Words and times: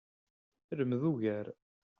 Lmed 0.77 1.01
ugar. 1.11 1.47